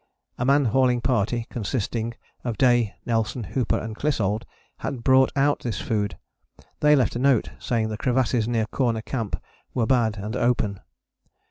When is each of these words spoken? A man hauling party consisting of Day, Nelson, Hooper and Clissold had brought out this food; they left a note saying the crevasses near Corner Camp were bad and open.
A 0.39 0.45
man 0.45 0.65
hauling 0.65 0.99
party 0.99 1.45
consisting 1.51 2.15
of 2.43 2.57
Day, 2.57 2.95
Nelson, 3.05 3.43
Hooper 3.43 3.77
and 3.77 3.95
Clissold 3.95 4.45
had 4.77 5.03
brought 5.03 5.31
out 5.35 5.59
this 5.59 5.79
food; 5.79 6.17
they 6.79 6.95
left 6.95 7.15
a 7.15 7.19
note 7.19 7.51
saying 7.59 7.89
the 7.89 7.97
crevasses 7.99 8.47
near 8.47 8.65
Corner 8.65 9.03
Camp 9.03 9.39
were 9.75 9.85
bad 9.85 10.17
and 10.17 10.35
open. 10.35 10.79